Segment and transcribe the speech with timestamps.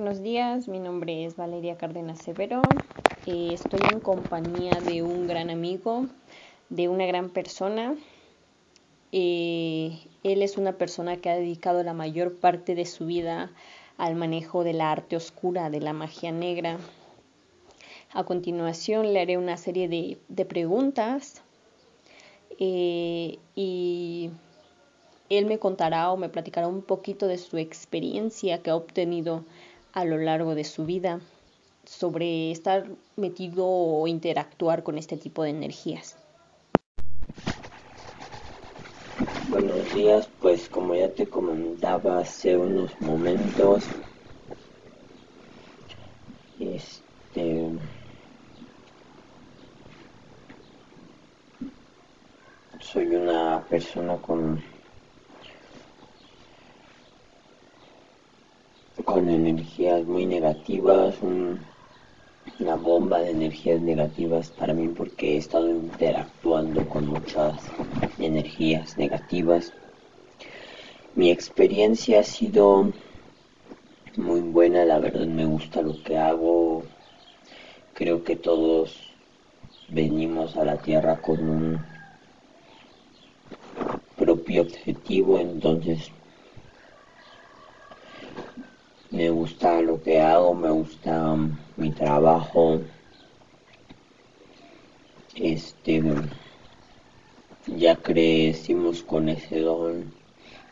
[0.00, 2.62] Buenos días, mi nombre es Valeria Cárdenas Severo.
[3.26, 6.06] Eh, estoy en compañía de un gran amigo,
[6.68, 7.96] de una gran persona.
[9.10, 13.50] Eh, él es una persona que ha dedicado la mayor parte de su vida
[13.96, 16.78] al manejo de la arte oscura, de la magia negra.
[18.12, 21.42] A continuación le haré una serie de, preguntas
[22.60, 24.30] eh, y
[25.28, 29.42] él me contará o me platicará un poquito de su experiencia que ha obtenido
[29.92, 31.20] a lo largo de su vida
[31.84, 36.16] sobre estar metido o interactuar con este tipo de energías.
[39.48, 43.84] Buenos días, pues como ya te comentaba hace unos momentos,
[46.60, 47.70] este
[52.80, 54.62] soy una persona con
[59.04, 66.88] con energías muy negativas, una bomba de energías negativas para mí porque he estado interactuando
[66.88, 67.54] con muchas
[68.18, 69.72] energías negativas.
[71.14, 72.92] Mi experiencia ha sido
[74.16, 76.82] muy buena, la verdad me gusta lo que hago.
[77.94, 79.14] Creo que todos
[79.88, 81.80] venimos a la tierra con un
[84.16, 86.10] propio objetivo, entonces
[89.10, 91.36] me gusta lo que hago, me gusta
[91.76, 92.80] mi trabajo.
[95.34, 96.02] Este,
[97.66, 100.12] ya crecimos con ese don.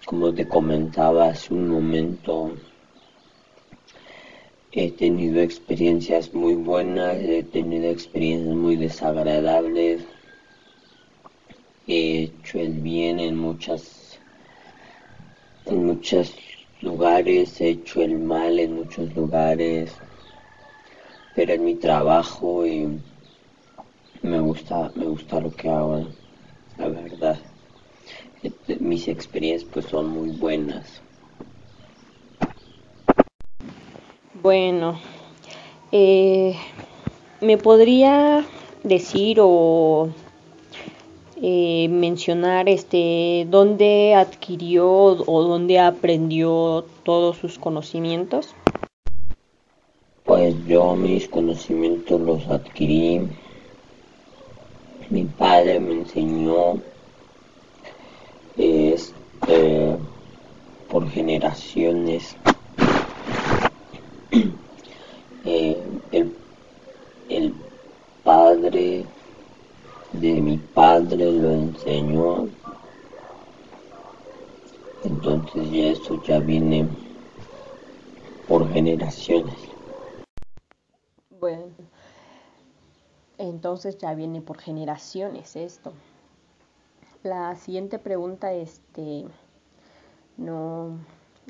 [0.04, 2.52] Como te comentaba hace un momento,
[4.72, 10.02] he tenido experiencias muy buenas, he tenido experiencias muy desagradables.
[11.88, 14.20] He hecho el bien en muchas
[15.66, 16.32] en muchas
[16.86, 19.92] lugares, he hecho el mal en muchos lugares,
[21.34, 22.88] pero en mi trabajo y
[24.22, 26.06] me gusta, me gusta lo que hago,
[26.78, 27.38] la verdad.
[28.42, 31.02] Este, mis experiencias pues son muy buenas.
[34.42, 35.00] Bueno,
[35.90, 36.54] eh,
[37.40, 38.44] ¿me podría
[38.84, 40.08] decir o
[41.42, 48.54] eh, mencionar este dónde adquirió o dónde aprendió todos sus conocimientos?
[50.24, 53.28] Pues yo mis conocimientos los adquirí.
[55.10, 56.80] Mi padre me enseñó
[58.56, 59.96] este,
[60.88, 62.36] por generaciones.
[65.48, 65.80] Eh,
[66.10, 66.34] el,
[67.28, 67.54] el
[68.24, 69.04] padre
[70.34, 72.48] mi padre lo enseñó.
[75.04, 76.88] Entonces ya eso ya viene
[78.48, 79.54] por generaciones.
[81.40, 81.66] Bueno,
[83.38, 85.92] entonces ya viene por generaciones esto.
[87.22, 89.24] La siguiente pregunta, este,
[90.36, 90.98] no,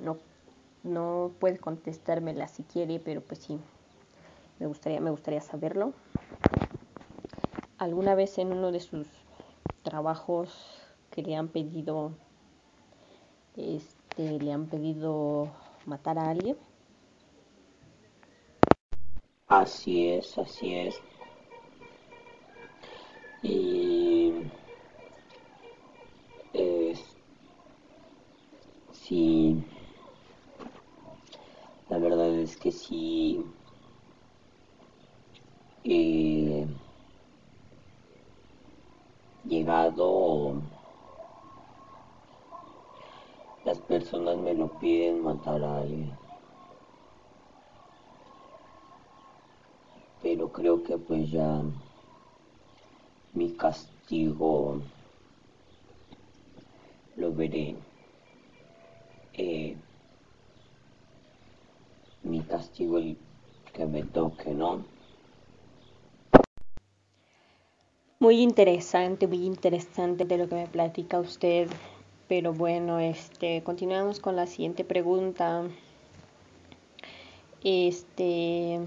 [0.02, 0.16] no,
[0.82, 3.58] no puede contestármela si quiere, pero pues sí,
[4.58, 5.92] me gustaría, me gustaría saberlo
[7.78, 9.06] alguna vez en uno de sus
[9.82, 10.50] trabajos
[11.10, 12.12] que le han pedido
[13.56, 15.48] este le han pedido
[15.86, 16.56] matar a alguien.
[19.48, 21.00] Así es así es.
[23.42, 24.32] Y
[26.52, 27.04] es
[28.92, 29.62] sí
[31.88, 33.44] la verdad es que sí
[35.84, 36.66] eh,
[39.44, 40.60] llegado
[43.64, 44.54] las personas me
[45.26, 46.10] lo piden matar a alguien.
[50.22, 51.62] Pero creo que pues ya
[53.34, 54.80] mi castigo
[57.16, 57.76] lo veré.
[59.34, 59.76] Eh,
[62.22, 63.16] mi castigo el
[63.72, 64.84] que me toque, ¿no?
[68.18, 71.68] Muy interesante, muy interesante de lo que me platica usted.
[72.28, 75.62] Pero bueno, este, continuamos con la siguiente pregunta.
[77.62, 78.80] Este,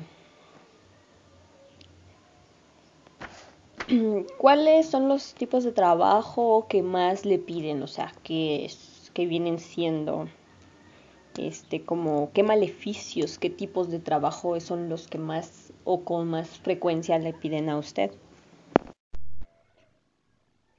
[4.38, 7.82] ¿cuáles son los tipos de trabajo que más le piden?
[7.82, 8.70] O sea, que,
[9.14, 10.28] que vienen siendo,
[11.38, 16.60] este, como, qué maleficios, qué tipos de trabajo son los que más o con más
[16.60, 18.12] frecuencia le piden a usted?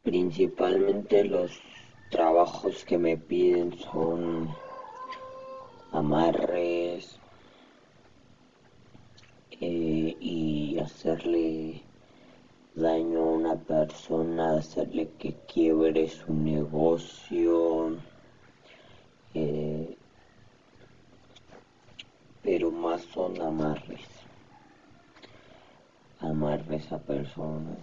[0.03, 1.61] Principalmente los
[2.11, 4.51] trabajos que me piden son
[5.93, 7.19] amarres
[9.61, 11.83] eh, y hacerle
[12.75, 17.97] daño a una persona, hacerle que quiebre su negocio.
[19.35, 19.97] Eh,
[22.43, 24.09] pero más son amarres.
[26.21, 27.79] Amarres a personas.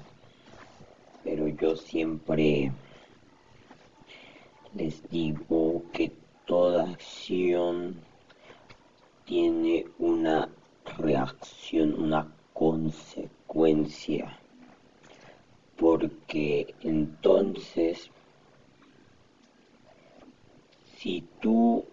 [1.23, 2.71] Pero yo siempre
[4.77, 6.12] les digo que
[6.45, 7.95] toda acción
[9.25, 10.47] tiene una
[11.00, 14.38] reacción, una consecuencia.
[15.77, 18.12] Porque entonces,
[20.97, 21.83] si tú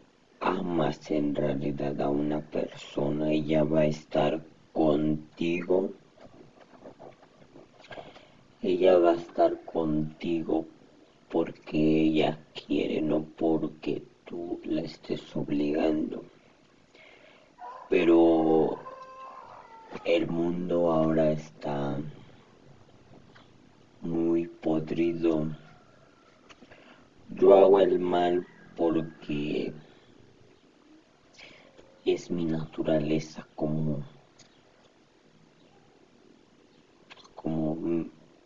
[0.41, 4.45] amas en realidad a una persona, ella va a estar
[4.75, 5.91] contigo.
[8.61, 10.67] Ella va a estar contigo
[11.35, 16.23] porque ella quiere, no porque tú la estés obligando.
[17.91, 18.79] Pero
[20.05, 21.99] el mundo ahora está
[24.01, 25.49] muy podrido.
[27.31, 28.47] Yo hago el mal
[28.77, 29.73] porque
[32.05, 34.05] es mi naturaleza como
[37.35, 37.75] como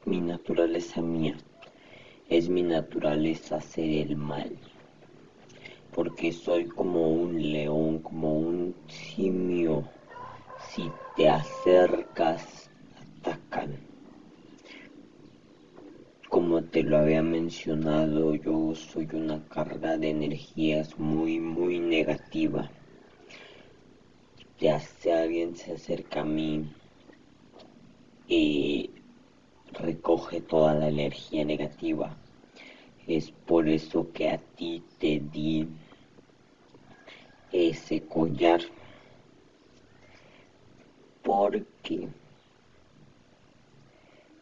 [0.07, 1.37] mi naturaleza mía
[2.29, 4.59] es mi naturaleza hacer el mal
[5.99, 9.85] porque soy como un león como un simio.
[10.71, 12.71] Si te acercas
[13.19, 13.77] atacan.
[16.29, 22.71] Como te lo había mencionado yo soy una carga de energías muy muy negativa.
[24.61, 26.65] Ya si alguien se acerca a mí
[28.29, 28.91] y
[29.79, 32.17] recoge toda la energía negativa.
[33.07, 35.67] Es por eso que a ti te di
[37.53, 38.61] ese collar.
[41.23, 42.09] Porque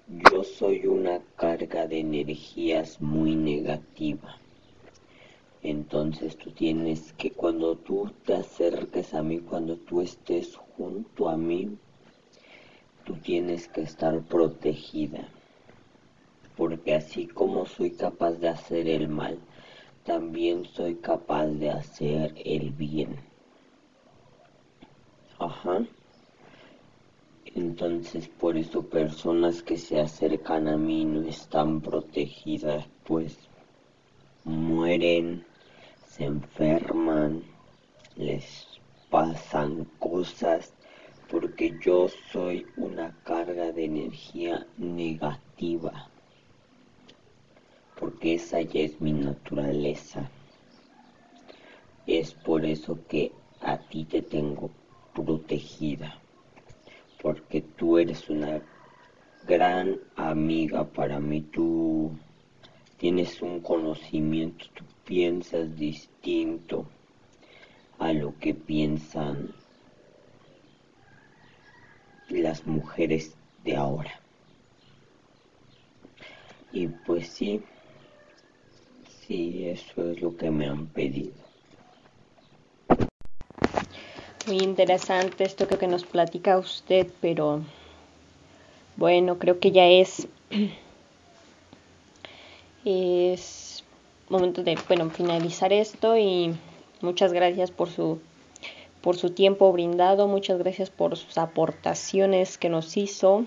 [0.09, 4.39] yo soy una carga de energías muy negativa.
[5.63, 11.37] Entonces tú tienes que cuando tú te acerques a mí, cuando tú estés junto a
[11.37, 11.77] mí,
[13.07, 15.29] tú tienes que estar protegida.
[16.57, 19.39] Porque así como soy capaz de hacer el mal,
[20.05, 23.17] también soy capaz de hacer el bien.
[25.39, 25.87] Ajá.
[27.55, 33.39] Entonces por eso personas que se acercan a mí no están protegidas, pues
[34.45, 35.45] mueren
[36.07, 37.43] se enferman,
[38.17, 38.67] les
[39.11, 40.73] pasan cosas,
[41.29, 46.09] porque yo soy una carga de energía negativa,
[47.99, 50.31] porque esa ya es mi naturaleza.
[52.07, 54.71] Es por eso que a ti te tengo
[55.15, 56.17] protegida,
[57.21, 58.63] porque tú eres una
[59.45, 62.13] gran amiga para mí, tú
[62.99, 66.87] tienes un conocimiento, tú piensas distinto
[67.99, 69.53] a lo que piensan
[72.29, 74.21] las mujeres de ahora.
[76.73, 77.63] Y pues sí,
[79.27, 81.35] sí, eso es lo que me han pedido.
[84.47, 87.63] Muy interesante esto que nos platica usted, pero
[88.97, 90.29] bueno, creo que ya es
[92.85, 93.85] es
[94.29, 96.55] momento de bueno finalizar esto y
[97.01, 98.21] muchas gracias por su
[99.07, 103.45] por su tiempo brindado muchas gracias por sus aportaciones que nos hizo.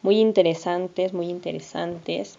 [0.00, 2.38] Muy interesantes muy interesantes.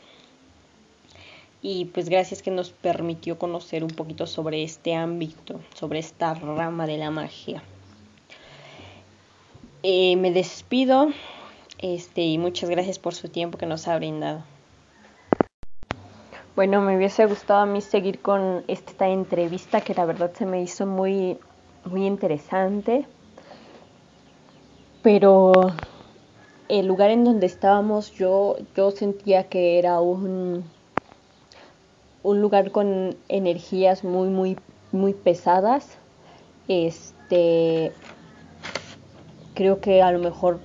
[1.61, 6.87] Y pues gracias que nos permitió conocer un poquito sobre este ámbito sobre esta rama
[6.87, 7.61] de la magia.
[9.83, 11.09] Eh, me despido
[11.77, 14.41] este y muchas gracias por su tiempo que nos ha brindado.
[16.55, 20.63] Bueno, me hubiese gustado a mí seguir con esta entrevista que la verdad se me
[20.63, 21.37] hizo muy,
[21.85, 23.05] muy interesante.
[25.01, 25.71] Pero
[26.67, 30.63] el lugar en donde estábamos yo, yo sentía que era un,
[32.23, 34.57] un lugar con energías muy, muy,
[34.91, 35.97] muy pesadas.
[36.67, 37.91] Este,
[39.53, 40.59] creo que a lo mejor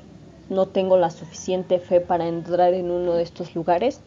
[0.48, 4.00] no tengo la suficiente fe para entrar en uno de estos lugares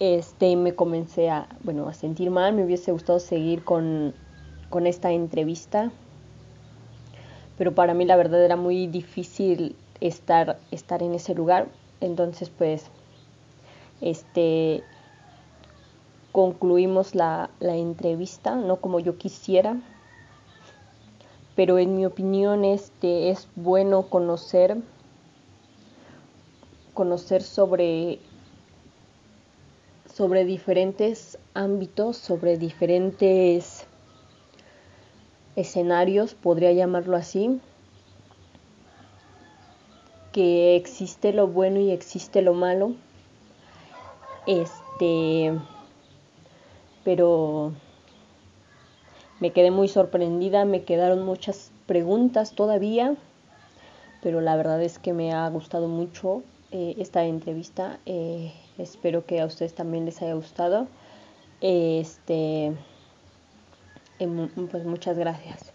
[0.00, 4.14] este, me comencé a, bueno, a sentir mal, me hubiese gustado seguir con,
[4.70, 5.90] con esta entrevista,
[7.58, 11.68] pero para mí la verdad era muy difícil estar, estar en ese lugar,
[12.00, 12.86] entonces pues,
[14.00, 14.82] este,
[16.32, 19.76] concluimos la, la entrevista, no como yo quisiera,
[21.54, 24.78] pero en mi opinión este, es bueno conocer
[26.94, 28.18] conocer sobre
[30.14, 33.79] sobre diferentes ámbitos, sobre diferentes
[35.56, 37.60] escenarios, podría llamarlo así,
[40.32, 42.94] que existe lo bueno y existe lo malo.
[44.46, 45.52] Este,
[47.04, 47.72] pero
[49.40, 53.16] me quedé muy sorprendida, me quedaron muchas preguntas todavía,
[54.22, 56.42] pero la verdad es que me ha gustado mucho
[56.72, 57.98] eh, esta entrevista.
[58.06, 60.86] Eh, espero que a ustedes también les haya gustado.
[61.60, 62.72] Este,
[64.26, 65.69] pues muchas gracias.